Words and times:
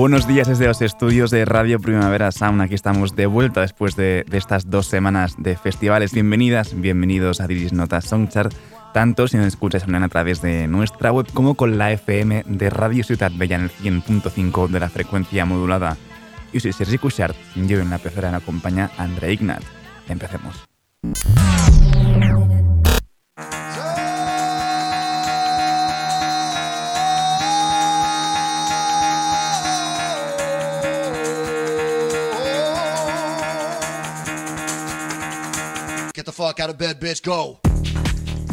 Buenos 0.00 0.26
días 0.26 0.48
desde 0.48 0.66
los 0.66 0.80
estudios 0.80 1.30
de 1.30 1.44
Radio 1.44 1.78
Primavera 1.78 2.32
Sound. 2.32 2.62
Aquí 2.62 2.74
estamos 2.74 3.14
de 3.16 3.26
vuelta 3.26 3.60
después 3.60 3.96
de, 3.96 4.24
estas 4.32 4.70
dos 4.70 4.86
semanas 4.86 5.34
de 5.36 5.58
festivales. 5.58 6.14
Bienvenidas, 6.14 6.72
bienvenidos 6.74 7.42
a 7.42 7.46
Diris 7.46 7.74
Notas 7.74 8.06
Songchart, 8.06 8.54
tanto 8.94 9.28
si 9.28 9.36
nos 9.36 9.46
escuchas 9.46 9.84
online 9.84 10.06
a 10.06 10.08
través 10.08 10.40
de 10.40 10.66
nuestra 10.68 11.12
web 11.12 11.26
como 11.34 11.54
con 11.54 11.76
la 11.76 11.92
FM 11.92 12.44
de 12.46 12.70
Radio 12.70 13.04
Ciudad 13.04 13.30
Bella 13.34 13.56
en 13.56 13.64
el 13.64 13.70
100.5 13.70 14.68
de 14.68 14.80
la 14.80 14.88
frecuencia 14.88 15.44
modulada. 15.44 15.98
Yo 16.50 16.60
soy 16.60 16.72
Sergi 16.72 16.96
Cushart, 16.96 17.36
yo 17.54 17.78
en 17.78 17.90
la 17.90 17.98
pecera 17.98 18.30
me 18.30 18.38
acompaña 18.38 18.90
André 18.96 19.34
Ignat. 19.34 19.62
Empecemos. 20.08 20.69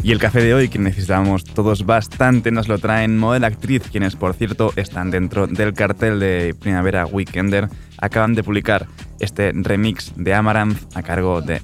Y 0.02 0.12
el 0.12 0.18
café 0.18 0.40
de 0.40 0.54
hoy, 0.54 0.68
que 0.68 0.78
necesitamos 0.78 1.44
todos 1.44 1.84
bastante, 1.84 2.50
nos 2.50 2.68
lo 2.68 2.78
traen 2.78 3.18
Model 3.18 3.44
Actriz, 3.44 3.82
quienes 3.90 4.16
por 4.16 4.34
cierto 4.34 4.72
están 4.76 5.10
dentro 5.10 5.46
del 5.46 5.74
cartel 5.74 6.20
de 6.20 6.54
Primavera 6.58 7.04
Weekender. 7.06 7.68
Acaban 7.98 8.34
de 8.34 8.44
publicar 8.44 8.86
este 9.18 9.52
remix 9.52 10.12
de 10.16 10.34
Amaranth 10.34 10.96
a 10.96 11.02
cargo 11.02 11.42
de 11.42 11.60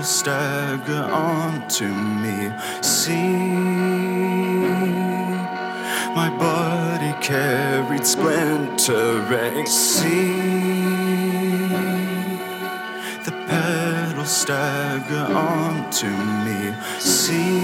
EMP. 0.00 0.06
stagger 0.06 1.04
onto 1.12 1.86
me. 1.86 2.50
See 2.80 3.36
my 6.14 6.30
body 6.38 7.12
carried 7.20 8.06
splintering. 8.06 9.66
See 9.66 10.32
the 13.26 13.32
pedal 13.46 14.24
stagger 14.24 15.26
onto 15.34 16.08
me. 16.44 16.74
See 16.98 17.60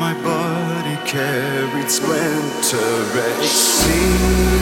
my 0.00 0.14
body 0.24 0.96
carried 1.06 1.90
splintering. 1.90 3.42
See. 3.44 4.52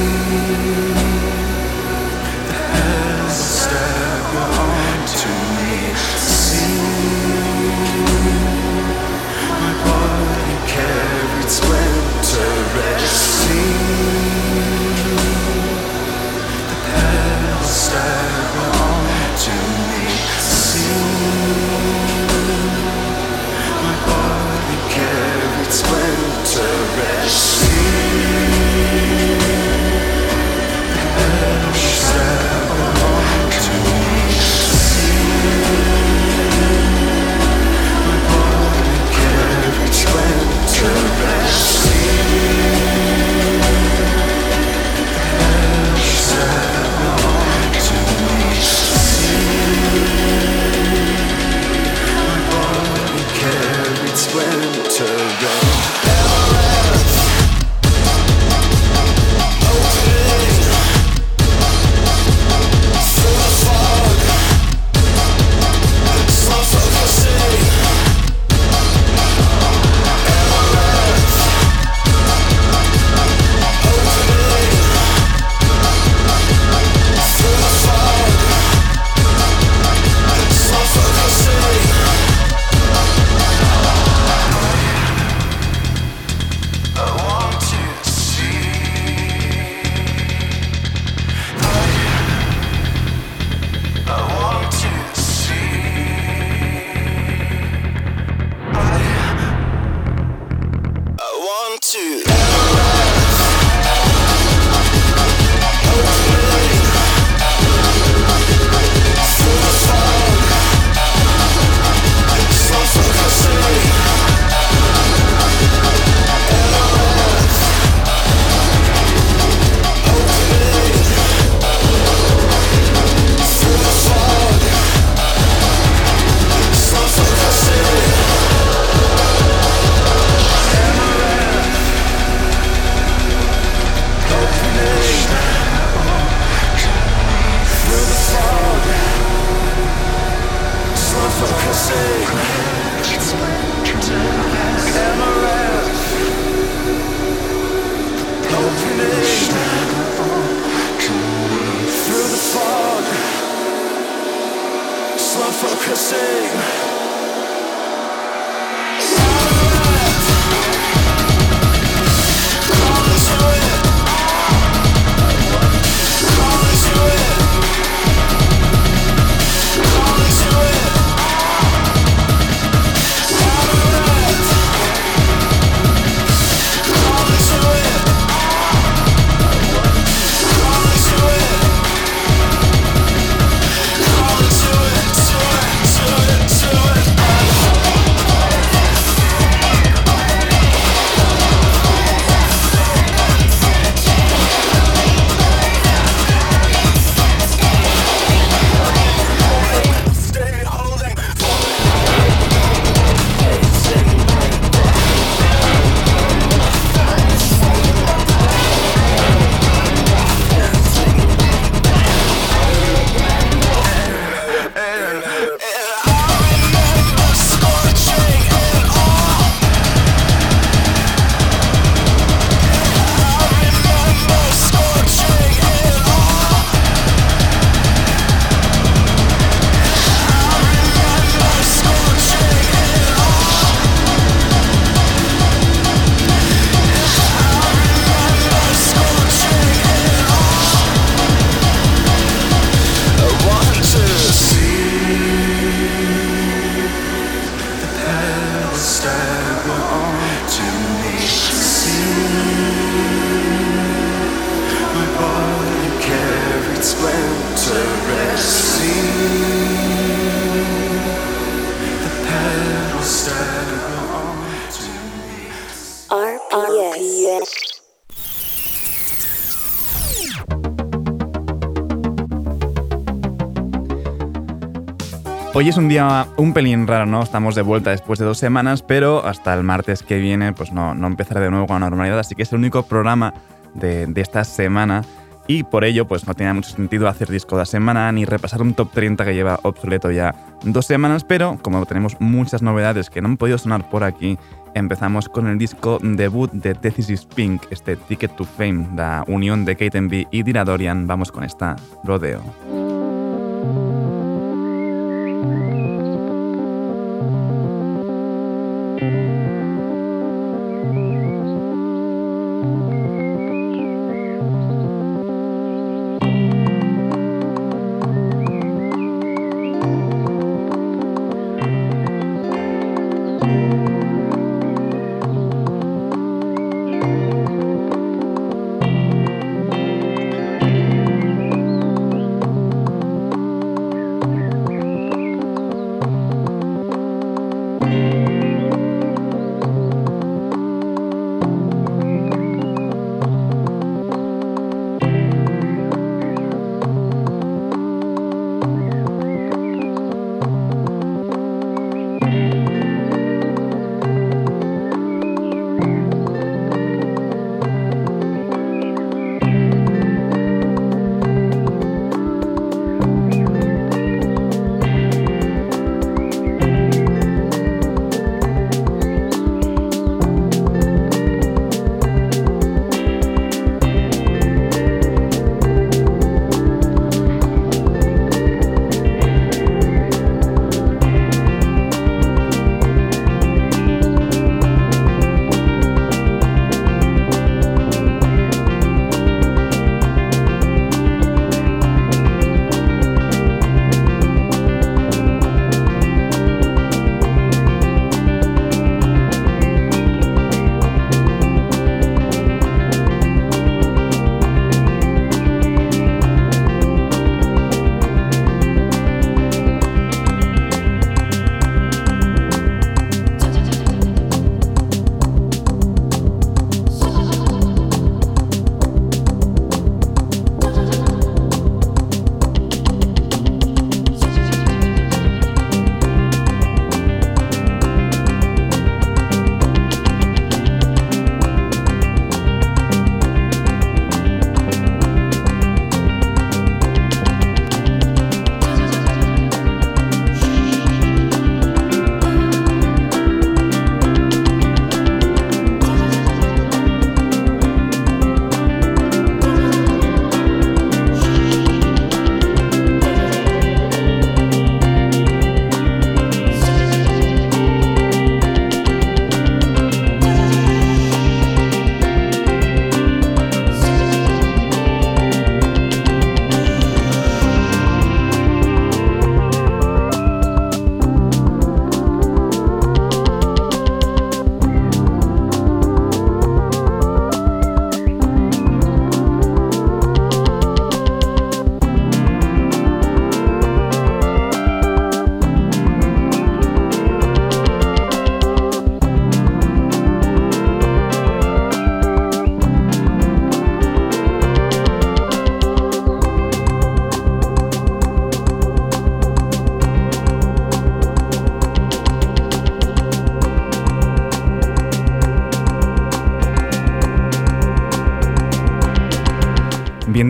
Hoy 275.61 275.68
es 275.68 275.76
un 275.76 275.90
día 275.90 276.26
un 276.38 276.54
pelín 276.54 276.87
raro, 276.87 277.04
¿no? 277.04 277.23
Estamos 277.23 277.54
de 277.54 277.61
vuelta 277.61 277.90
después 277.90 278.18
de 278.18 278.25
dos 278.25 278.38
semanas, 278.38 278.80
pero 278.80 279.26
hasta 279.26 279.52
el 279.52 279.62
martes 279.62 280.02
que 280.02 280.16
viene, 280.16 280.54
pues 280.54 280.73
no, 280.73 280.95
no 280.95 281.07
empezaré 281.07 281.40
de 281.40 281.50
nuevo 281.50 281.66
con 281.66 281.75
la 281.75 281.90
normalidad, 281.90 282.18
así 282.18 282.35
que 282.35 282.45
es 282.45 282.52
el 282.52 282.61
único 282.61 282.83
programa 282.85 283.35
de, 283.75 284.07
de 284.07 284.21
esta 284.23 284.42
semana 284.45 285.02
y 285.47 285.64
por 285.64 285.85
ello 285.85 286.09
pues 286.09 286.26
no 286.26 286.33
tenía 286.33 286.54
mucho 286.54 286.71
sentido 286.71 287.09
hacer 287.09 287.28
disco 287.28 287.57
de 287.57 287.61
la 287.61 287.66
semana 287.66 288.11
ni 288.11 288.25
repasar 288.25 288.62
un 288.62 288.73
top 288.73 288.90
30 288.90 289.23
que 289.23 289.35
lleva 289.35 289.61
obsoleto 289.62 290.11
ya 290.11 290.35
dos 290.64 290.87
semanas, 290.87 291.25
pero 291.25 291.59
como 291.61 291.85
tenemos 291.85 292.18
muchas 292.21 292.62
novedades 292.62 293.11
que 293.11 293.21
no 293.21 293.28
han 293.28 293.37
podido 293.37 293.59
sonar 293.59 293.90
por 293.90 294.02
aquí, 294.02 294.38
empezamos 294.75 295.28
con 295.28 295.47
el 295.47 295.59
disco 295.59 295.99
debut 296.00 296.50
de 296.52 296.75
Thesis 296.75 297.26
Pink, 297.26 297.64
este 297.68 297.97
Ticket 297.97 298.35
to 298.35 298.45
Fame, 298.45 298.88
la 298.97 299.25
unión 299.28 299.66
de 299.66 299.76
Kate 299.76 300.00
B 300.00 300.26
y 300.30 300.42
Dira 300.42 300.64
Dorian. 300.64 301.07
Vamos 301.07 301.30
con 301.30 301.45
esta 301.45 301.76
Rodeo. 302.02 302.40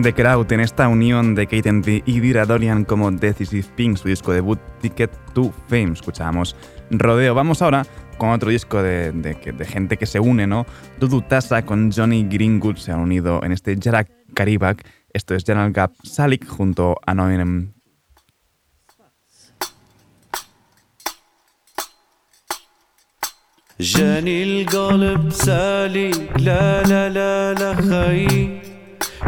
The 0.00 0.14
Crowd 0.14 0.50
en 0.52 0.60
esta 0.60 0.88
unión 0.88 1.34
de 1.34 1.46
Kate 1.46 1.70
D 1.70 2.02
y 2.06 2.20
Dira 2.20 2.46
Dorian 2.46 2.86
como 2.86 3.10
Decisive 3.10 3.68
Pink, 3.76 3.98
su 3.98 4.08
disco 4.08 4.32
debut 4.32 4.58
Ticket 4.80 5.10
to 5.34 5.52
Fame. 5.68 5.92
Escuchábamos 5.92 6.56
Rodeo. 6.90 7.34
Vamos 7.34 7.60
ahora 7.60 7.86
con 8.16 8.30
otro 8.30 8.48
disco 8.48 8.82
de, 8.82 9.36
gente 9.68 9.98
que 9.98 10.06
se 10.06 10.18
une, 10.18 10.46
¿no? 10.46 10.64
Dudu 10.98 11.20
Tassa 11.20 11.66
con 11.66 11.92
Johnny 11.92 12.24
Greenwood 12.24 12.76
se 12.76 12.92
han 12.92 13.00
unido 13.00 13.44
en 13.44 13.52
este 13.52 13.76
Jarak 13.78 14.08
Karibak. 14.32 14.82
Esto 15.12 15.34
es 15.34 15.44
General 15.44 15.70
Gap 15.72 15.92
Salik 16.02 16.48
junto 16.48 16.96
a 17.06 17.14
Noem 17.14 17.74
جاني 23.80 24.42
القلب 24.42 25.32
سالي 25.32 26.10
لا 26.38 26.82
لا 26.82 27.08
لا 27.08 27.54
لا 27.54 27.74
خي 27.74 28.59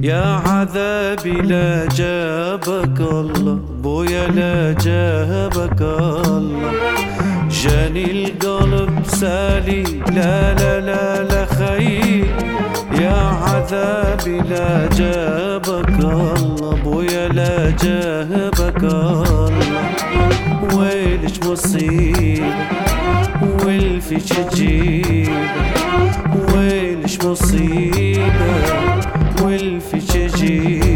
يا 0.02 0.42
عذابي 0.48 1.32
لا 1.32 1.86
جابك 1.86 3.00
الله 3.00 3.60
بويا 3.84 4.28
لا 4.28 4.72
جابك 4.74 5.82
الله. 5.82 6.72
جاني 7.64 8.12
القلب 8.12 9.06
سالي 9.06 9.84
لا 10.16 10.54
لا 10.54 10.80
لا 10.80 11.24
لا 11.24 11.46
خي 11.46 12.20
يا 13.02 13.18
عذابي 13.46 14.38
لا 14.50 14.88
جابك 14.98 15.90
الله 16.00 16.78
بويا 16.84 17.28
لا 17.28 17.70
جابك 17.70 18.84
الله. 18.84 19.52
ويلش 20.74 21.40
مصيبه 21.46 22.56
والفيش 23.66 24.24
تجيب 24.30 25.30
ويلش 26.54 27.20
مصيبة. 27.26 29.03
والفشجي 29.54 30.93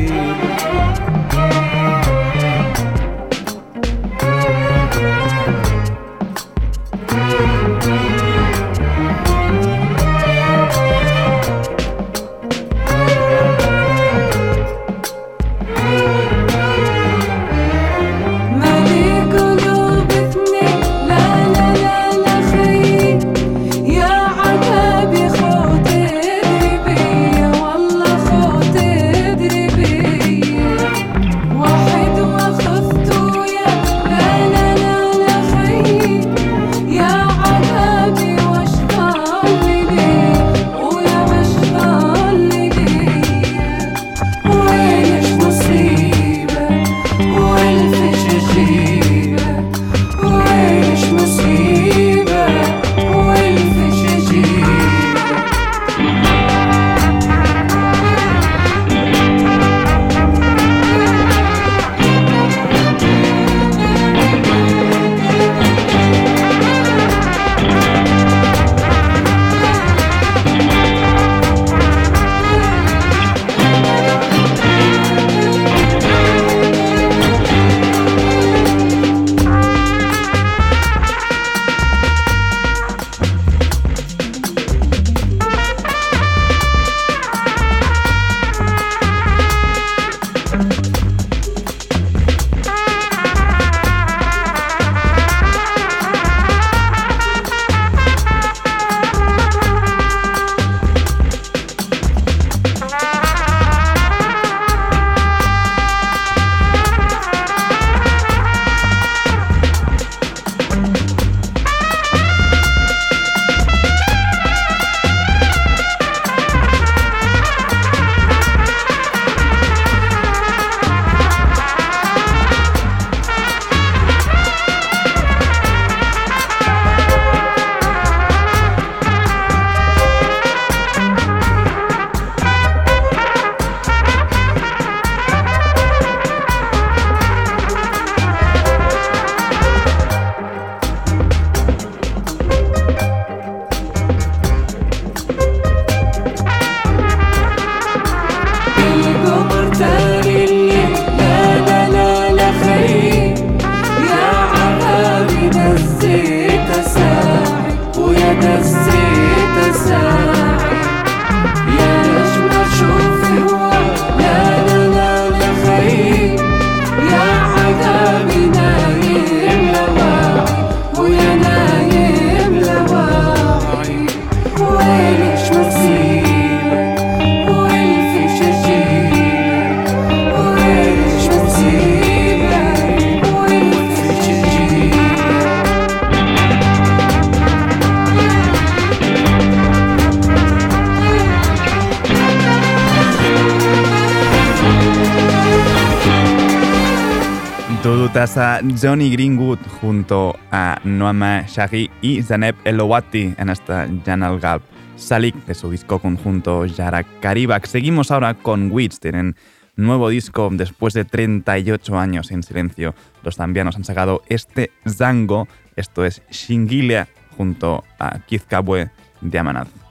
Johnny 198.79 199.09
Greenwood 199.09 199.59
junto 199.81 200.37
a 200.51 200.79
Noama 200.83 201.45
Shaghi 201.47 201.89
y 202.01 202.21
Zaneb 202.21 202.55
Elowati 202.63 203.33
en 203.37 203.49
esta 203.49 203.87
Janal 204.05 204.39
Gap 204.39 204.61
Salik 204.95 205.35
de 205.45 205.55
su 205.55 205.71
disco 205.71 205.99
conjunto 205.99 206.65
Yara 206.65 207.03
Karibak. 207.03 207.65
Seguimos 207.65 208.11
ahora 208.11 208.35
con 208.35 208.71
Wits, 208.71 208.99
tienen 208.99 209.35
nuevo 209.75 210.09
disco 210.09 210.49
después 210.51 210.93
de 210.93 211.05
38 211.05 211.97
años 211.97 212.31
en 212.31 212.43
silencio. 212.43 212.93
Los 213.23 213.35
zambianos 213.37 213.75
han 213.75 213.83
sacado 213.83 214.21
este 214.27 214.71
Zango, 214.87 215.47
esto 215.75 216.05
es 216.05 216.21
Shingilia 216.29 217.07
junto 217.35 217.83
a 217.99 218.19
Kizkabwe 218.19 218.91
de 219.21 219.39
Amanaz. 219.39 219.86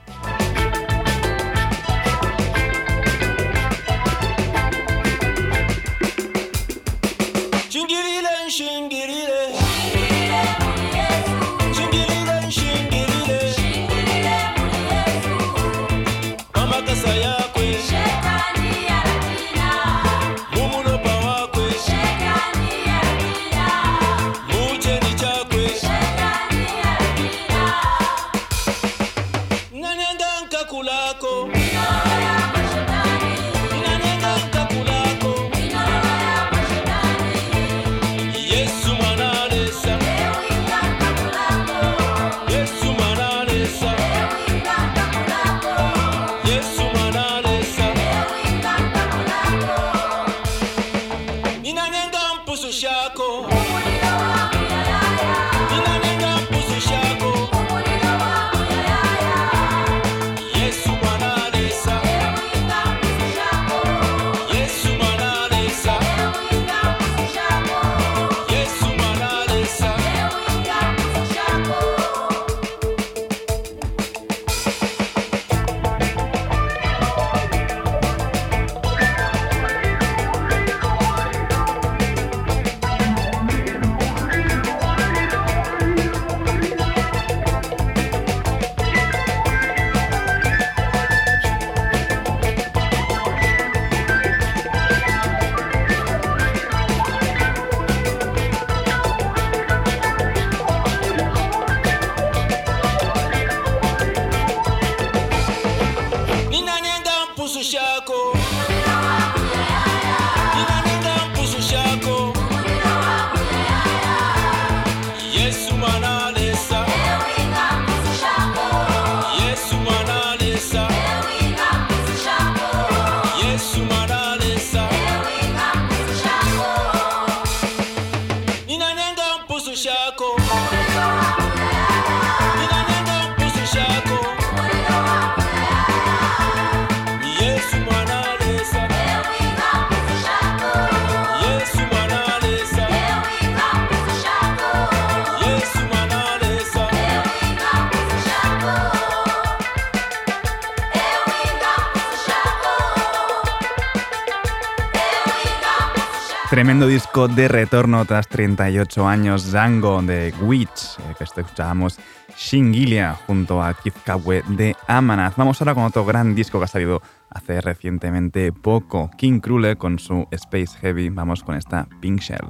Tremendo 156.67 156.87
disco 156.87 157.29
de 157.29 157.47
retorno 157.47 158.03
tras 158.03 158.27
38 158.27 159.07
años, 159.07 159.51
Zango 159.51 160.01
de 160.01 160.33
Witch, 160.41 160.99
eh, 160.99 161.13
que 161.17 161.23
escuchábamos 161.23 161.97
Shingilia 162.37 163.13
junto 163.25 163.63
a 163.63 163.73
Keith 163.73 163.95
Kawe 164.03 164.43
de 164.49 164.75
Amanaz. 164.85 165.37
Vamos 165.37 165.61
ahora 165.61 165.75
con 165.75 165.85
otro 165.85 166.03
gran 166.03 166.35
disco 166.35 166.59
que 166.59 166.65
ha 166.65 166.67
salido 166.67 167.01
hace 167.29 167.61
recientemente 167.61 168.51
poco, 168.51 169.09
King 169.17 169.39
Krule 169.39 169.77
con 169.77 169.97
su 169.97 170.27
Space 170.29 170.77
Heavy. 170.81 171.07
Vamos 171.07 171.41
con 171.41 171.55
esta 171.55 171.87
Pink 172.01 172.19
Shell. 172.19 172.45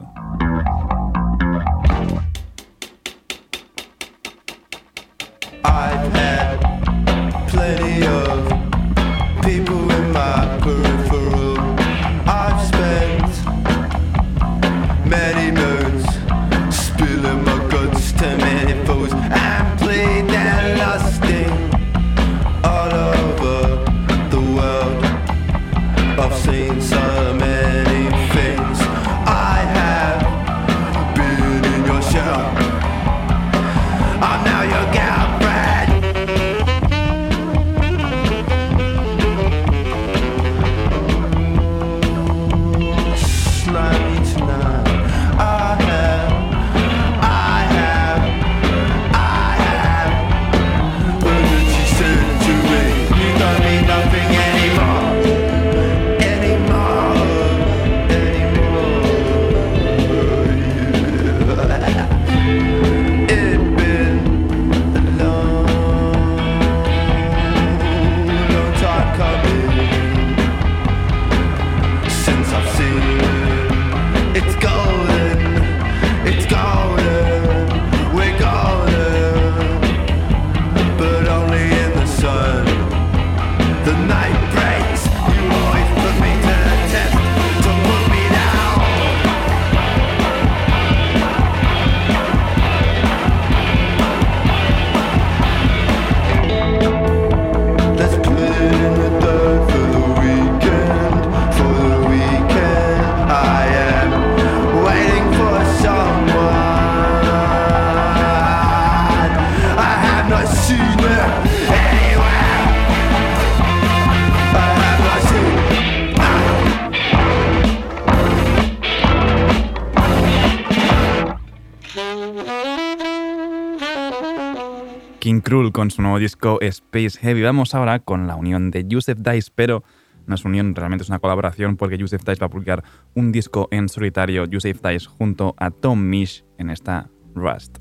Con 125.87 125.91
su 125.91 126.01
nuevo 126.01 126.19
disco 126.19 126.59
Space 126.59 127.17
Heavy. 127.17 127.43
Vamos 127.43 127.73
ahora 127.73 127.99
con 127.99 128.27
la 128.27 128.35
unión 128.35 128.71
de 128.71 128.85
Yusef 128.85 129.19
Dice, 129.19 129.49
pero 129.55 129.85
no 130.25 130.35
es 130.35 130.43
unión, 130.43 130.75
realmente 130.75 131.03
es 131.03 131.09
una 131.09 131.19
colaboración 131.19 131.77
porque 131.77 131.97
Yusef 131.97 132.25
Dice 132.25 132.41
va 132.41 132.47
a 132.47 132.49
publicar 132.49 132.83
un 133.13 133.31
disco 133.31 133.69
en 133.71 133.87
solitario, 133.87 134.43
Yusef 134.43 134.81
Dice 134.81 135.07
junto 135.07 135.55
a 135.57 135.71
Tom 135.71 136.01
Mish 136.01 136.43
en 136.57 136.71
esta 136.71 137.09
Rust. 137.35 137.77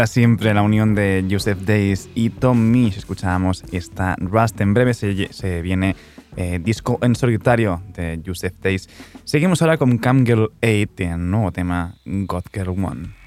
Tremenda 0.00 0.14
siempre 0.14 0.54
la 0.54 0.62
unión 0.62 0.94
de 0.94 1.26
Joseph 1.30 1.58
Days 1.58 2.08
y 2.14 2.30
Tom 2.30 2.70
Misch. 2.70 2.96
Escuchábamos 2.96 3.62
esta 3.70 4.16
Rust. 4.18 4.58
En 4.62 4.72
breve 4.72 4.94
se, 4.94 5.60
viene 5.60 5.94
eh, 6.36 6.58
disco 6.58 6.98
en 7.02 7.14
solitario 7.14 7.82
de 7.94 8.18
Joseph 8.24 8.54
Days. 8.62 8.88
Seguimos 9.24 9.60
ahora 9.60 9.76
con 9.76 9.98
Cam 9.98 10.24
Girl 10.24 10.52
8 10.62 10.62
y 10.62 11.02
el 11.02 11.30
nuevo 11.30 11.52
tema 11.52 11.96
God 12.06 12.44
Girl 12.50 12.70
1. 12.70 13.19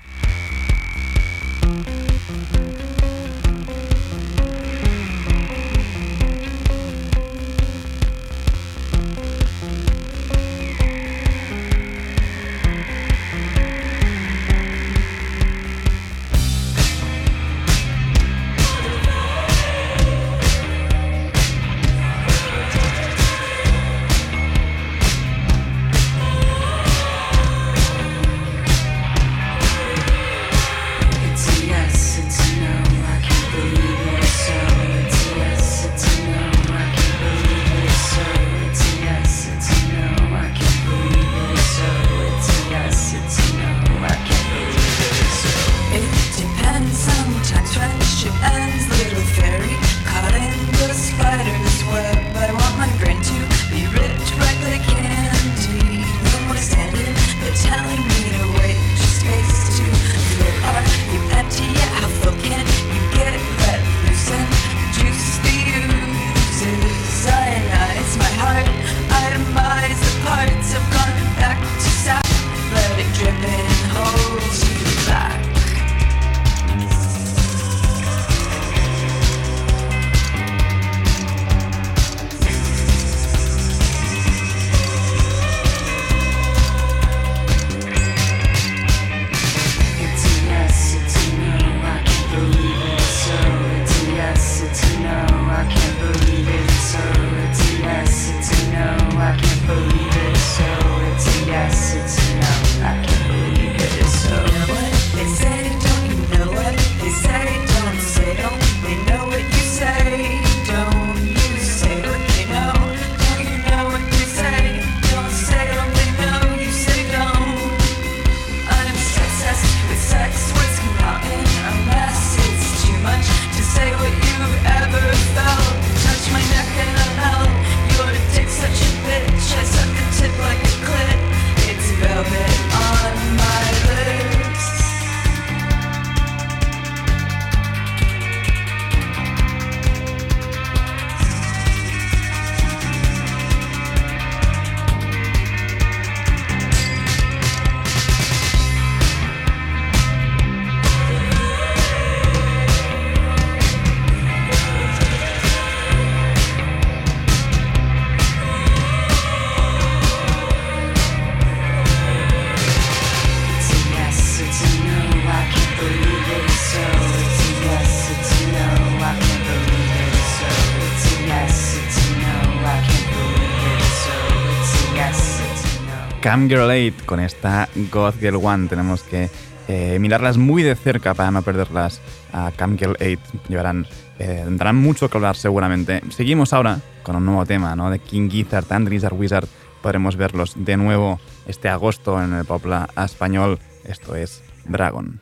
Cam 176.23 176.47
Girl 176.47 176.69
8 176.69 177.05
con 177.05 177.19
esta 177.19 177.67
God 177.91 178.13
Girl 178.17 178.37
1. 178.37 178.69
Tenemos 178.69 179.03
que 179.03 179.29
eh, 179.67 179.97
mirarlas 179.99 180.37
muy 180.37 180.63
de 180.63 180.73
cerca 180.73 181.13
para 181.13 181.31
no 181.31 181.41
perderlas 181.41 181.99
a 182.31 182.49
Cam 182.55 182.77
Girl 182.77 182.95
8. 183.01 183.19
Llevarán, 183.49 183.85
eh, 184.19 184.41
tendrán 184.45 184.77
mucho 184.77 185.09
que 185.09 185.17
hablar 185.17 185.35
seguramente. 185.35 186.01
Seguimos 186.11 186.53
ahora 186.53 186.79
con 187.03 187.17
un 187.17 187.25
nuevo 187.25 187.45
tema 187.45 187.75
¿no? 187.75 187.89
de 187.91 187.99
King 187.99 188.29
Gizzard 188.29 188.71
and 188.71 188.87
Lizard 188.87 189.13
Wizard. 189.13 189.49
Podremos 189.81 190.15
verlos 190.15 190.53
de 190.55 190.77
nuevo 190.77 191.19
este 191.45 191.67
agosto 191.67 192.23
en 192.23 192.31
el 192.31 192.45
Popla 192.45 192.87
español. 192.95 193.59
Esto 193.83 194.15
es 194.15 194.45
Dragon. 194.63 195.19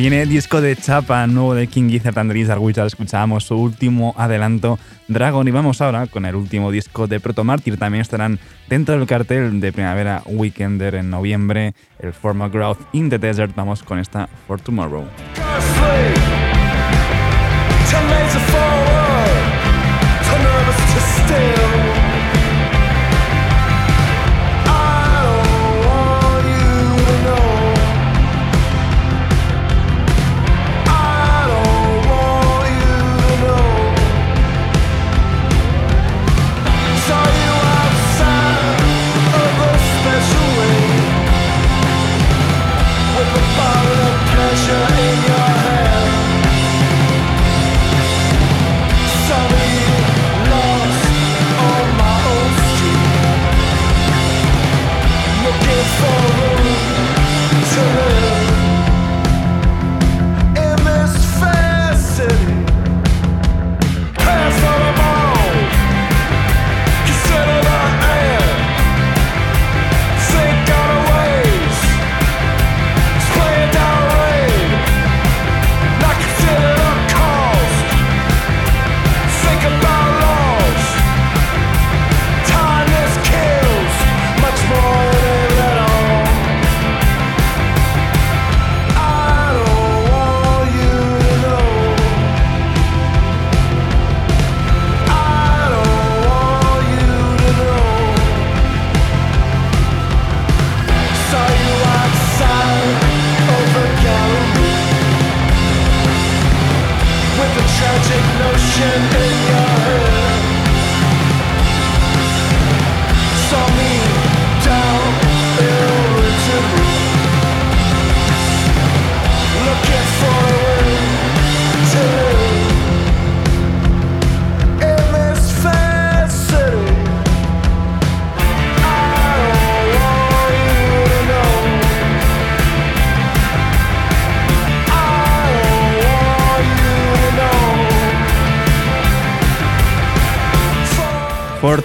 Viene 0.00 0.24
disco 0.24 0.62
de 0.62 0.76
chapa 0.76 1.26
nuevo 1.26 1.54
de 1.54 1.66
King 1.66 1.90
Gizzard 1.90 2.18
and 2.18 2.32
the 2.32 2.56
Wizard. 2.56 2.86
Escuchábamos 2.86 3.44
su 3.44 3.54
último 3.54 4.14
adelanto, 4.16 4.78
Dragon. 5.08 5.46
Y 5.46 5.50
vamos 5.50 5.82
ahora 5.82 6.06
con 6.06 6.24
el 6.24 6.36
último 6.36 6.70
disco 6.70 7.06
de 7.06 7.20
Proto 7.20 7.44
Martyr. 7.44 7.76
También 7.76 8.00
estarán 8.00 8.38
dentro 8.70 8.96
del 8.96 9.06
cartel 9.06 9.60
de 9.60 9.74
primavera 9.74 10.22
Weekender 10.24 10.94
en 10.94 11.10
noviembre, 11.10 11.74
el 11.98 12.14
Formal 12.14 12.48
Growth 12.48 12.78
in 12.92 13.10
the 13.10 13.18
Desert. 13.18 13.54
Vamos 13.54 13.82
con 13.82 13.98
esta 13.98 14.26
For 14.46 14.58
Tomorrow. 14.58 15.04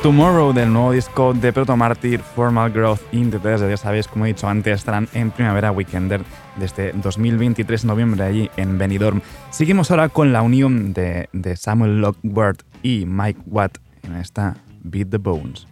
Tomorrow 0.06 0.54
del 0.54 0.72
nuevo 0.72 0.92
disco 0.92 1.34
de 1.34 1.52
Proto 1.52 1.76
Martyr, 1.76 2.20
Formal 2.20 2.72
Growth 2.72 3.02
in 3.12 3.32
the 3.32 3.40
Desert. 3.40 3.72
Ya 3.72 3.78
sabéis, 3.78 4.08
como 4.08 4.26
he 4.26 4.28
dicho 4.28 4.48
antes, 4.48 4.76
estarán 4.76 5.10
en 5.16 5.32
Primavera 5.32 5.72
Weekender 5.72 6.22
desde 6.58 6.92
2023, 6.92 7.86
noviembre, 7.86 8.24
allí 8.24 8.52
en 8.56 8.78
Benidorm. 8.78 9.22
Seguimos 9.50 9.90
ahora 9.90 10.10
con 10.10 10.32
la 10.32 10.44
unión 10.44 10.94
de, 10.94 11.28
de 11.34 11.58
Samuel 11.58 12.02
Lockwood 12.02 12.58
y 12.84 13.08
Mike 13.08 13.42
Watt 13.48 13.80
en 14.04 14.18
esta 14.18 14.58
Beat 14.84 15.10
the 15.10 15.18
Bones. 15.18 15.66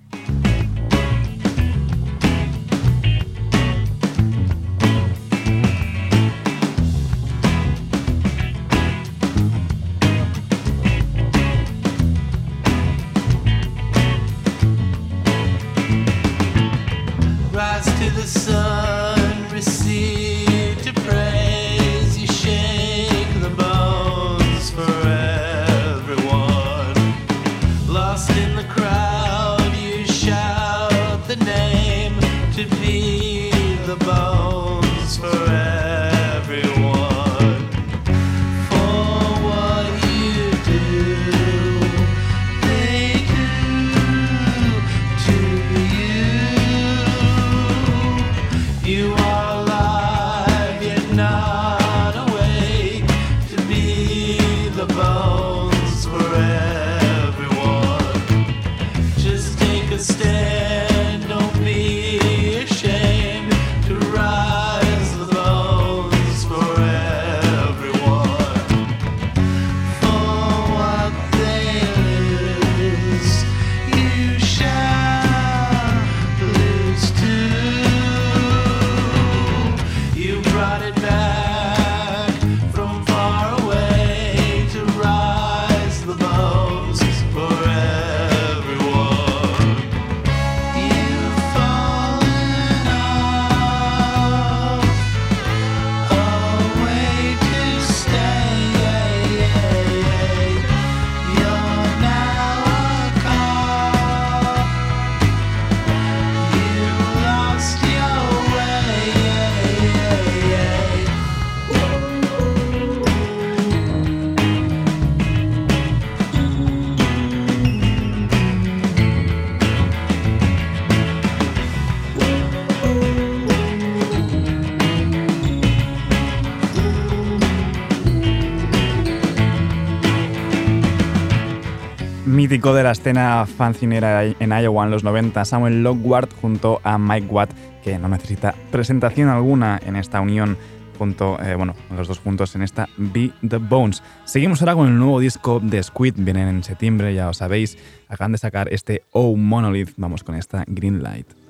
Mítico 132.53 132.75
de 132.75 132.83
la 132.83 132.91
escena 132.91 133.47
fancinera 133.47 134.23
en 134.25 134.51
Iowa 134.51 134.85
en 134.85 134.91
los 134.91 135.03
90, 135.03 135.43
Samuel 135.43 135.81
Lockward 135.81 136.29
junto 136.39 136.79
a 136.83 136.99
Mike 136.99 137.25
Watt, 137.31 137.49
que 137.83 137.97
no 137.97 138.07
necesita 138.07 138.53
presentación 138.69 139.29
alguna 139.29 139.79
en 139.83 139.95
esta 139.95 140.21
unión 140.21 140.55
junto, 140.99 141.41
eh, 141.41 141.55
bueno, 141.55 141.73
los 141.97 142.07
dos 142.07 142.19
juntos 142.19 142.55
en 142.55 142.61
esta 142.61 142.87
Be 142.97 143.31
the 143.49 143.57
Bones. 143.57 144.03
Seguimos 144.25 144.61
ahora 144.61 144.75
con 144.75 144.87
el 144.87 144.99
nuevo 144.99 145.19
disco 145.19 145.59
de 145.63 145.81
Squid, 145.81 146.13
vienen 146.15 146.47
en 146.47 146.63
septiembre, 146.63 147.15
ya 147.15 147.25
lo 147.25 147.33
sabéis. 147.33 147.75
Acaban 148.07 148.33
de 148.33 148.37
sacar 148.37 148.71
este 148.71 149.01
Oh 149.09 149.35
Monolith, 149.35 149.89
vamos 149.97 150.23
con 150.23 150.35
esta 150.35 150.63
Green 150.67 151.01
Light. 151.01 151.42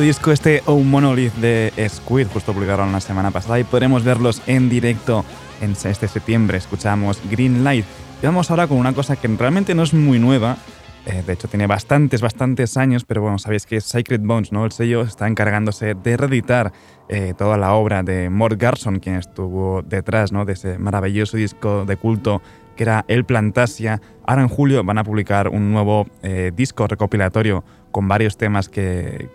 Disco 0.00 0.32
este 0.32 0.62
Oh 0.66 0.78
Monolith 0.78 1.34
de 1.34 1.72
Squid, 1.88 2.26
justo 2.28 2.52
publicaron 2.52 2.90
la 2.92 3.00
semana 3.00 3.30
pasada 3.30 3.60
y 3.60 3.64
podremos 3.64 4.02
verlos 4.02 4.42
en 4.46 4.68
directo 4.68 5.24
en 5.60 5.72
este 5.72 6.08
septiembre. 6.08 6.58
Escuchamos 6.58 7.20
Green 7.30 7.64
Light. 7.64 7.84
Y 8.22 8.26
vamos 8.26 8.50
ahora 8.50 8.66
con 8.66 8.78
una 8.78 8.92
cosa 8.92 9.16
que 9.16 9.28
realmente 9.28 9.74
no 9.74 9.82
es 9.82 9.94
muy 9.94 10.18
nueva. 10.18 10.56
Eh, 11.06 11.22
de 11.26 11.32
hecho, 11.34 11.48
tiene 11.48 11.66
bastantes, 11.66 12.22
bastantes 12.22 12.76
años, 12.76 13.04
pero 13.04 13.22
bueno, 13.22 13.38
sabéis 13.38 13.66
que 13.66 13.80
Sacred 13.80 14.20
Bones, 14.22 14.52
¿no? 14.52 14.64
El 14.64 14.72
sello 14.72 15.02
está 15.02 15.28
encargándose 15.28 15.94
de 15.94 16.16
reeditar 16.16 16.72
eh, 17.08 17.34
toda 17.36 17.58
la 17.58 17.74
obra 17.74 18.02
de 18.02 18.30
Mort 18.30 18.58
Garson, 18.58 19.00
quien 19.00 19.16
estuvo 19.16 19.82
detrás 19.82 20.32
¿no? 20.32 20.44
de 20.44 20.54
ese 20.54 20.78
maravilloso 20.78 21.36
disco 21.36 21.84
de 21.84 21.96
culto 21.96 22.40
que 22.76 22.84
era 22.84 23.04
El 23.08 23.24
Plantasia. 23.24 24.00
Ahora 24.26 24.42
en 24.42 24.48
julio 24.48 24.82
van 24.82 24.98
a 24.98 25.04
publicar 25.04 25.48
un 25.48 25.72
nuevo 25.72 26.06
eh, 26.22 26.50
disco 26.54 26.86
recopilatorio 26.86 27.64
con 27.94 28.08
varios 28.08 28.36
temas 28.36 28.68
que, 28.68 29.28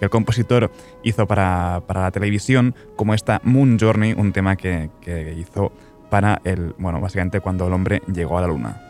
el 0.00 0.08
compositor 0.08 0.70
hizo 1.02 1.26
para, 1.26 1.82
la 1.86 2.10
televisión, 2.10 2.74
como 2.96 3.12
esta 3.12 3.42
Moon 3.44 3.76
Journey, 3.78 4.14
un 4.14 4.32
tema 4.32 4.56
que, 4.56 4.88
que 5.02 5.34
hizo 5.34 5.72
para 6.08 6.40
el, 6.44 6.74
bueno, 6.78 7.02
básicamente 7.02 7.40
cuando 7.40 7.66
el 7.66 7.74
hombre 7.74 8.00
llegó 8.10 8.38
a 8.38 8.40
la 8.40 8.46
luna. 8.46 8.87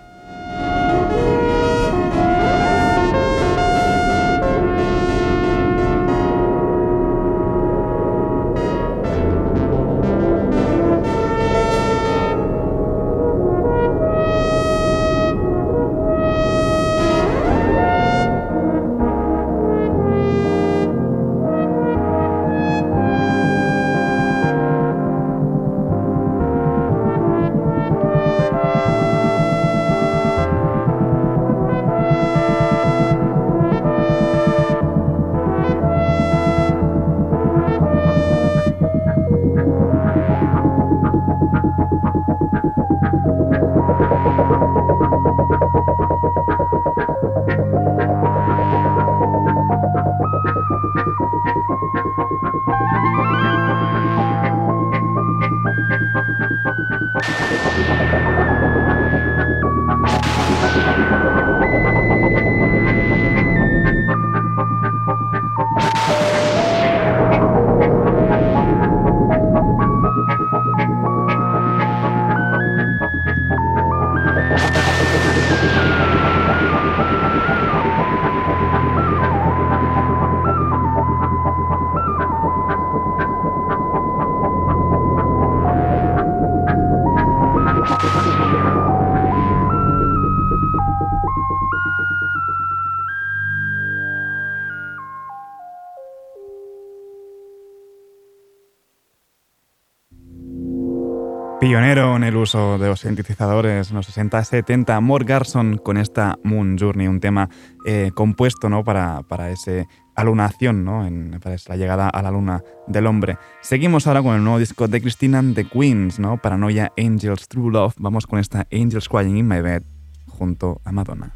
Pionero 101.68 102.16
en 102.16 102.24
el 102.24 102.34
uso 102.34 102.78
de 102.78 102.88
los 102.88 103.00
sintetizadores 103.00 103.90
en 103.90 103.96
los 103.96 104.08
60-70, 104.16 105.02
Mort 105.02 105.28
Garson 105.28 105.76
con 105.76 105.98
esta 105.98 106.38
Moon 106.42 106.78
Journey, 106.78 107.08
un 107.08 107.20
tema 107.20 107.50
eh, 107.84 108.10
compuesto 108.14 108.70
¿no? 108.70 108.84
para, 108.84 109.20
para 109.24 109.50
esa 109.50 109.84
alunación, 110.14 110.82
¿no? 110.82 111.06
En, 111.06 111.38
para 111.42 111.56
la 111.66 111.76
llegada 111.76 112.08
a 112.08 112.22
la 112.22 112.30
luna 112.30 112.62
del 112.86 113.06
hombre. 113.06 113.36
Seguimos 113.60 114.06
ahora 114.06 114.22
con 114.22 114.34
el 114.34 114.42
nuevo 114.42 114.58
disco 114.58 114.88
de 114.88 115.02
Christina 115.02 115.40
and 115.40 115.54
the 115.54 115.66
Queens, 115.66 116.18
¿no? 116.18 116.38
Paranoia 116.38 116.90
Angels 116.96 117.46
True 117.48 117.70
Love. 117.70 117.92
Vamos 117.98 118.26
con 118.26 118.38
esta 118.38 118.66
Angels 118.72 119.06
Crying 119.06 119.36
in 119.36 119.46
My 119.46 119.60
Bed 119.60 119.82
junto 120.26 120.80
a 120.86 120.92
Madonna. 120.92 121.34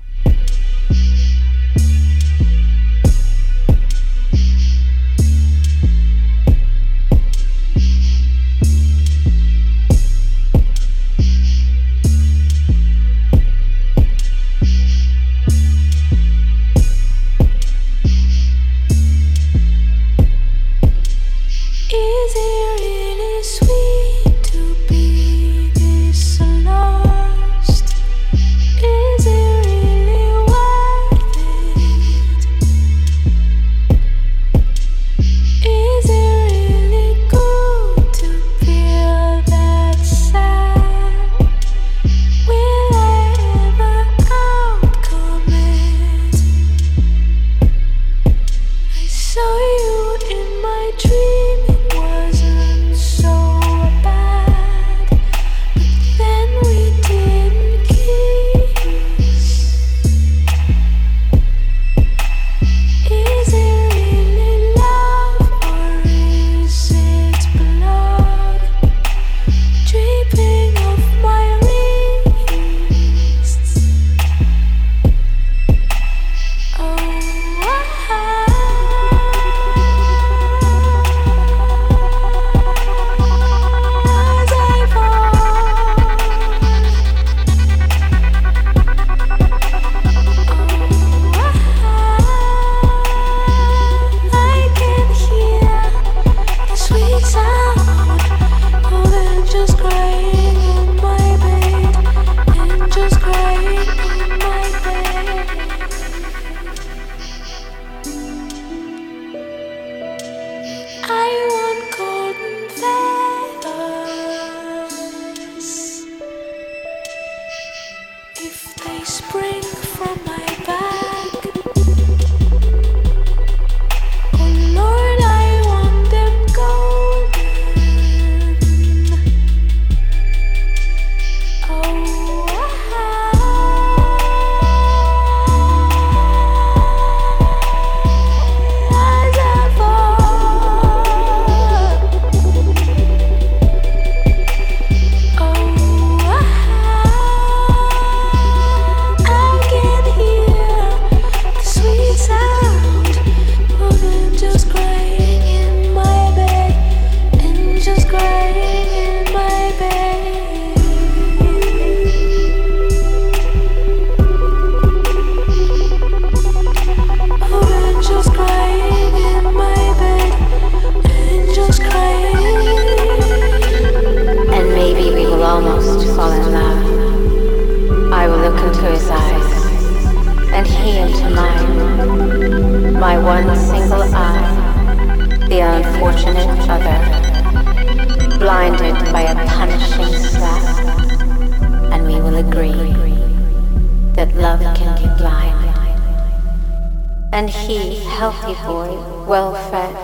and 197.33 197.49
he, 197.49 197.97
healthy 198.05 198.53
boy, 198.66 198.93
well 199.26 199.55
fed, 199.70 199.95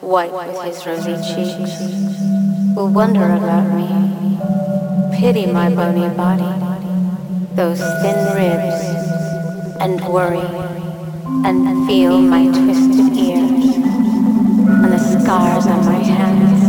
white 0.00 0.32
with 0.32 0.62
his 0.62 0.86
rosy 0.86 1.16
cheeks, 1.16 1.80
will 2.76 2.88
wonder 2.88 3.24
about 3.24 3.66
me, 3.74 4.38
pity 5.18 5.46
my 5.46 5.68
bony 5.68 6.08
body, 6.14 6.44
those 7.56 7.80
thin 8.02 8.20
ribs, 8.36 8.84
and 9.80 10.00
worry, 10.08 10.38
and 11.44 11.86
feel 11.88 12.20
my 12.20 12.46
twisted 12.46 13.16
ears, 13.16 13.74
and 13.74 14.92
the 14.92 14.98
scars 14.98 15.66
on 15.66 15.84
my 15.84 15.98
hands, 15.98 16.62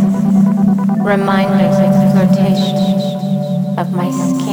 reminders 1.05 1.77
of 1.77 2.11
flirtation, 2.11 3.77
of 3.77 3.93
my 3.93 4.09
skin. 4.09 4.48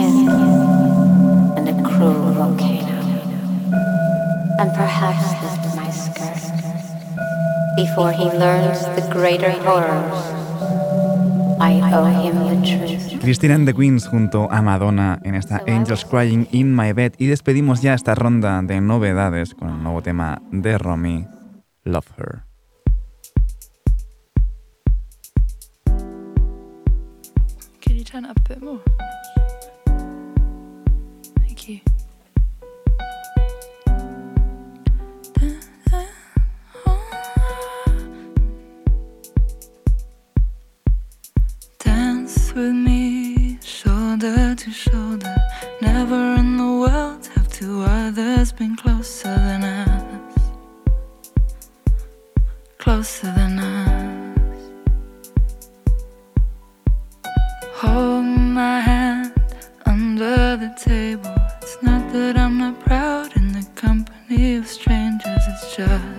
Queens 13.74 14.06
junto 14.08 14.50
a 14.50 14.62
Madonna 14.62 15.20
en 15.24 15.34
esta 15.34 15.62
Angels 15.66 16.04
Crying 16.04 16.46
in 16.52 16.74
My 16.74 16.92
Bed 16.92 17.14
y 17.18 17.26
despedimos 17.26 17.82
ya 17.82 17.94
esta 17.94 18.14
ronda 18.14 18.62
de 18.62 18.80
novedades 18.80 19.54
con 19.54 19.68
el 19.70 19.82
nuevo 19.82 20.02
tema 20.02 20.40
de 20.50 20.78
Romy, 20.78 21.26
Love 21.84 22.08
Her. 22.18 22.46
with 42.56 42.72
me, 42.72 43.58
shoulder 43.62 44.54
to 44.54 44.70
shoulder. 44.70 45.36
Never 45.82 46.36
in 46.36 46.56
the 46.56 46.64
world 46.64 47.26
have 47.34 47.48
two 47.50 47.82
others 47.82 48.50
been 48.50 48.74
closer 48.76 49.34
than 49.34 49.62
us. 49.62 50.38
Closer 52.78 53.30
than 53.36 53.58
us. 53.58 54.70
Hold 57.74 58.24
my 58.24 58.80
hand 58.80 59.34
under 59.84 60.56
the 60.56 60.74
table. 60.78 61.36
It's 61.60 61.76
not 61.82 62.10
that 62.14 62.38
I'm 62.38 62.56
not 62.56 62.80
proud 62.80 63.36
in 63.36 63.52
the 63.52 63.66
company 63.74 64.56
of 64.56 64.66
strangers, 64.66 65.42
it's 65.46 65.76
just. 65.76 66.15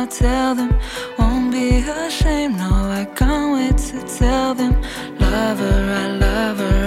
I 0.00 0.06
tell 0.06 0.54
them. 0.54 0.74
Won't 1.18 1.52
be 1.52 1.76
ashamed, 1.80 2.56
no, 2.56 2.70
I 2.90 3.04
can't 3.14 3.52
wait 3.52 3.76
to 3.88 4.00
tell 4.18 4.54
them. 4.54 4.80
love 5.18 5.58
her, 5.58 5.94
I 6.02 6.06
love 6.16 6.58
her. 6.58 6.79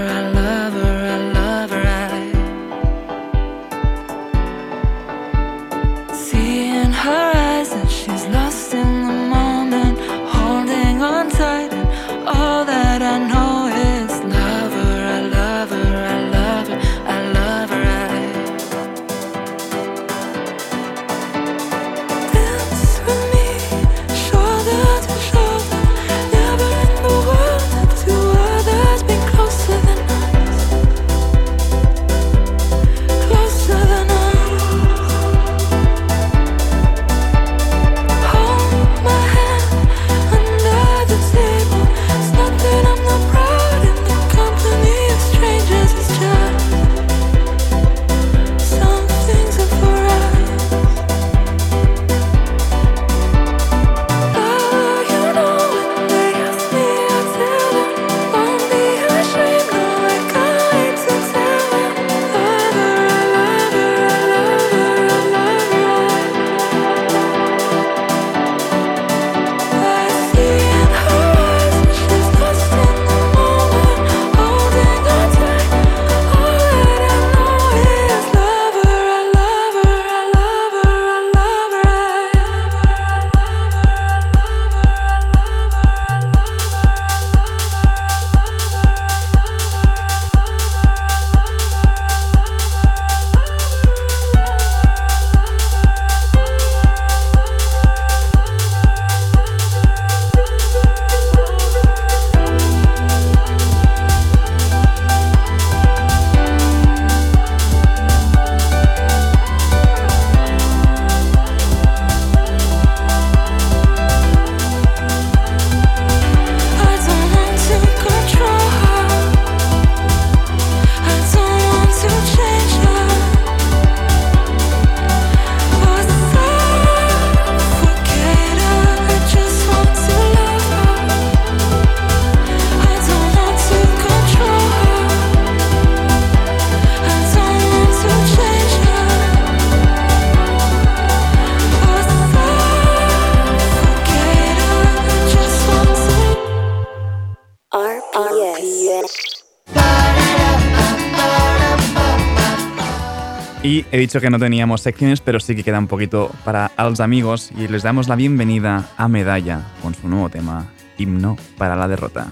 He 153.93 153.99
dicho 153.99 154.19
que 154.19 154.31
no 154.31 154.39
teníamos 154.39 154.81
secciones, 154.81 155.21
pero 155.21 155.39
sí 155.39 155.55
que 155.55 155.63
queda 155.63 155.77
un 155.77 155.85
poquito 155.85 156.31
para 156.43 156.71
los 156.79 156.99
amigos 156.99 157.51
y 157.55 157.67
les 157.67 157.83
damos 157.83 158.07
la 158.07 158.15
bienvenida 158.15 158.89
a 158.97 159.07
Medalla 159.07 159.67
con 159.83 159.93
su 159.93 160.09
nuevo 160.09 160.29
tema, 160.29 160.71
Himno 160.97 161.37
para 161.59 161.75
la 161.75 161.87
Derrota. 161.87 162.31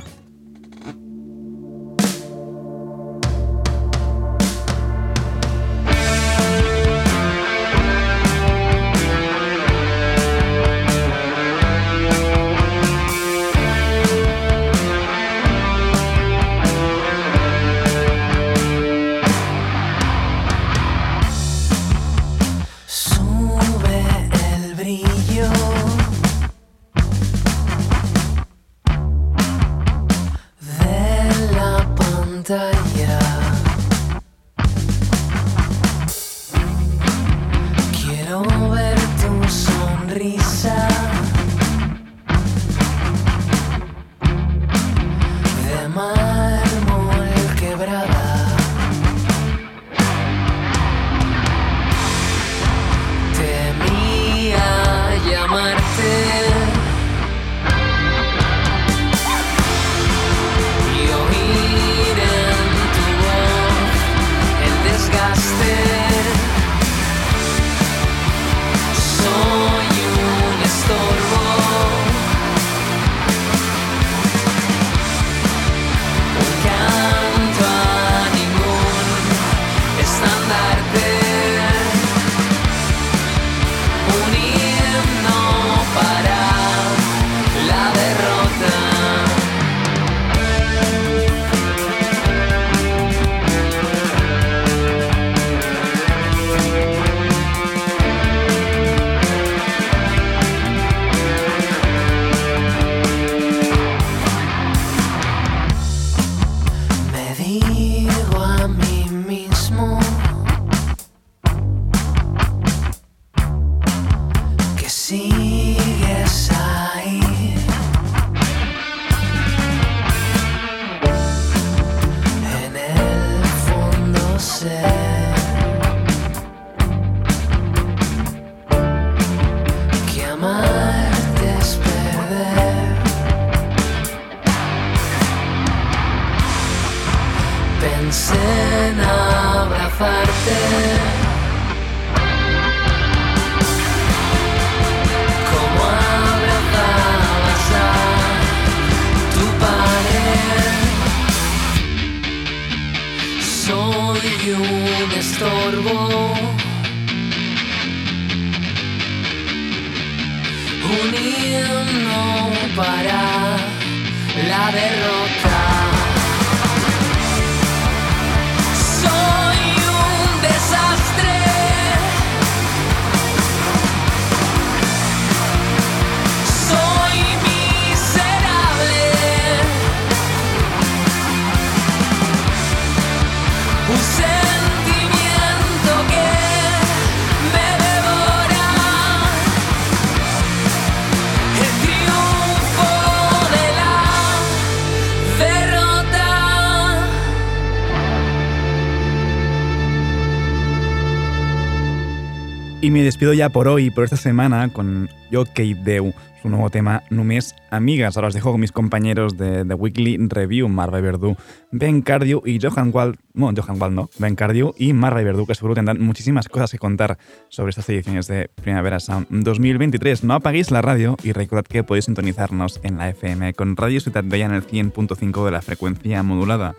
Y 202.83 202.89
me 202.89 203.03
despido 203.03 203.31
ya 203.33 203.49
por 203.49 203.67
hoy, 203.67 203.91
por 203.91 204.05
esta 204.05 204.17
semana, 204.17 204.73
con 204.73 205.07
Yo 205.29 205.45
Kate 205.45 205.75
Deu, 205.75 206.15
su 206.41 206.49
nuevo 206.49 206.71
tema 206.71 207.03
Només 207.11 207.55
Amigas. 207.69 208.17
Ahora 208.17 208.29
os 208.29 208.33
dejo 208.33 208.51
con 208.51 208.59
mis 208.59 208.71
compañeros 208.71 209.37
de 209.37 209.63
The 209.63 209.75
Weekly 209.75 210.17
Review, 210.17 210.67
Marva 210.67 210.99
Verdú, 210.99 211.35
Ben 211.71 212.01
Cardio 212.01 212.41
y 212.43 212.59
Johan 212.59 212.89
Wald, 212.91 213.17
no, 213.35 213.51
Johan 213.55 213.79
Wald 213.79 213.93
no, 213.93 214.09
Ben 214.17 214.35
Cardio 214.35 214.73
y 214.79 214.93
Marva 214.93 215.21
Verdú, 215.21 215.45
que 215.45 215.53
seguro 215.53 215.75
tendrán 215.75 216.01
muchísimas 216.01 216.49
cosas 216.49 216.71
que 216.71 216.79
contar 216.79 217.19
sobre 217.49 217.69
estas 217.69 217.87
ediciones 217.87 218.25
de 218.25 218.49
Primavera 218.49 218.99
Sound 218.99 219.27
2023. 219.29 220.23
No 220.23 220.33
apaguéis 220.33 220.71
la 220.71 220.81
radio 220.81 221.17
y 221.21 221.33
recordad 221.33 221.65
que 221.65 221.83
podéis 221.83 222.05
sintonizarnos 222.05 222.79
en 222.81 222.97
la 222.97 223.09
FM 223.09 223.53
con 223.53 223.77
Radio 223.77 223.99
Ciudad 223.99 224.23
Bella 224.25 224.47
en 224.47 224.53
el 224.53 224.65
100.5 224.65 225.45
de 225.45 225.51
la 225.51 225.61
frecuencia 225.61 226.23
modulada. 226.23 226.73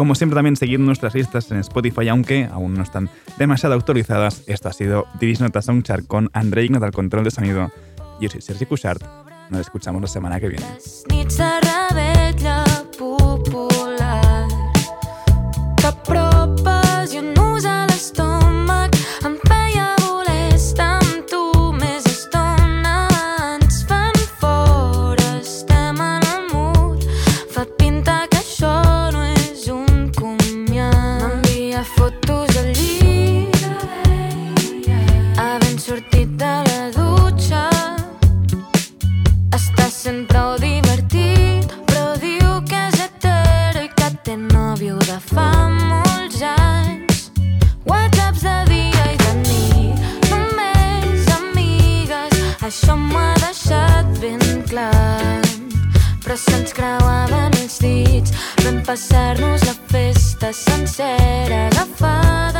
Como 0.00 0.14
siempre 0.14 0.34
también 0.34 0.56
seguid 0.56 0.78
nuestras 0.78 1.14
listas 1.14 1.50
en 1.50 1.58
Spotify, 1.58 2.08
aunque 2.08 2.48
aún 2.50 2.72
no 2.72 2.82
están 2.82 3.10
demasiado 3.36 3.74
actualizadas. 3.74 4.44
Esto 4.46 4.70
ha 4.70 4.72
sido 4.72 5.04
Divis 5.20 5.42
Nota 5.42 5.60
Songchart 5.60 6.06
con 6.06 6.30
André 6.32 6.64
Ignat 6.64 6.82
al 6.82 6.92
control 6.92 7.22
de 7.22 7.30
sonido. 7.30 7.70
Yo 8.18 8.30
soy 8.30 8.40
Sergi 8.40 8.64
Cushart. 8.64 9.02
Nos 9.50 9.60
escuchamos 9.60 10.00
la 10.00 10.08
semana 10.08 10.40
que 10.40 10.48
viene. 10.48 10.64
Sent 40.00 40.22
prou 40.30 40.54
divertit, 40.56 41.72
però 41.84 42.14
diu 42.16 42.52
que 42.68 42.78
és 42.88 43.00
hetero 43.02 43.82
i 43.84 43.88
que 43.98 44.06
té 44.24 44.36
nòvio 44.40 44.96
de 45.04 45.18
fa 45.20 45.50
molts 45.74 46.40
anys. 46.40 47.26
Whatsapps 47.84 48.46
de 48.46 48.54
dia 48.70 49.04
i 49.12 49.18
de 49.20 49.34
nit, 49.42 50.06
només 50.30 51.28
amigues, 51.34 52.38
això 52.70 52.96
m'ho 52.96 53.20
ha 53.26 53.34
deixat 53.44 54.08
ben 54.22 54.40
clar. 54.70 55.44
Però 56.24 56.38
se'ns 56.46 56.72
creuaven 56.80 57.60
els 57.60 57.76
dits, 57.84 58.32
vam 58.64 58.80
passar-nos 58.88 59.68
la 59.68 59.76
festa 59.92 60.54
sencera 60.64 61.66
agafades 61.66 62.59